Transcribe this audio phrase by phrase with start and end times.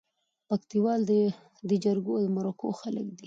[0.47, 1.01] پکتياوال
[1.69, 3.19] دي جرګو او مرکو خلک دي